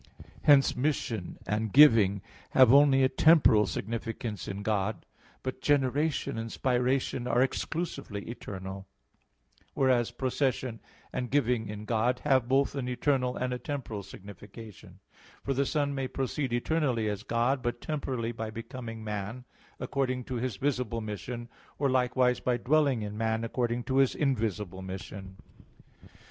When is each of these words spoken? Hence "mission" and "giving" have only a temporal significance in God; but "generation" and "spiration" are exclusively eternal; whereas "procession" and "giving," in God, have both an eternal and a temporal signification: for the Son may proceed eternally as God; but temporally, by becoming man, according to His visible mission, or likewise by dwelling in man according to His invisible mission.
Hence 0.45 0.75
"mission" 0.75 1.37
and 1.45 1.71
"giving" 1.71 2.23
have 2.57 2.73
only 2.73 3.03
a 3.03 3.07
temporal 3.07 3.67
significance 3.67 4.47
in 4.47 4.63
God; 4.63 5.05
but 5.43 5.61
"generation" 5.61 6.39
and 6.39 6.49
"spiration" 6.49 7.29
are 7.29 7.43
exclusively 7.43 8.23
eternal; 8.23 8.87
whereas 9.75 10.09
"procession" 10.09 10.79
and 11.13 11.29
"giving," 11.29 11.67
in 11.67 11.85
God, 11.85 12.17
have 12.23 12.47
both 12.47 12.73
an 12.73 12.89
eternal 12.89 13.37
and 13.37 13.53
a 13.53 13.59
temporal 13.59 14.01
signification: 14.01 14.97
for 15.43 15.53
the 15.53 15.67
Son 15.67 15.93
may 15.93 16.07
proceed 16.07 16.51
eternally 16.51 17.07
as 17.07 17.21
God; 17.21 17.61
but 17.61 17.79
temporally, 17.79 18.31
by 18.31 18.49
becoming 18.49 19.03
man, 19.03 19.45
according 19.79 20.23
to 20.23 20.33
His 20.37 20.57
visible 20.57 21.01
mission, 21.01 21.47
or 21.77 21.91
likewise 21.91 22.39
by 22.39 22.57
dwelling 22.57 23.03
in 23.03 23.19
man 23.19 23.43
according 23.43 23.83
to 23.83 23.97
His 23.97 24.15
invisible 24.15 24.81
mission. 24.81 25.37